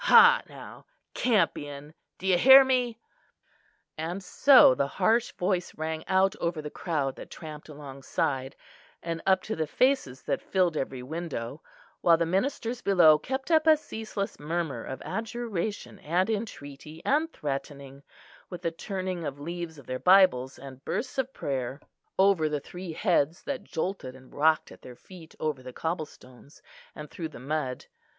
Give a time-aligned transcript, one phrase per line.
[0.05, 0.87] Ha, now!
[1.13, 2.97] Campion, do you hear me?"
[3.99, 8.55] And so the harsh voice rang out over the crowd that tramped alongside,
[9.03, 11.61] and up to the faces that filled every window;
[12.01, 18.01] while the ministers below kept up a ceaseless murmur of adjuration and entreaty and threatening,
[18.49, 21.79] with a turning of leaves of their bibles, and bursts of prayer,
[22.17, 26.63] over the three heads that jolted and rocked at their feet over the cobblestones
[26.95, 27.85] and through the mud.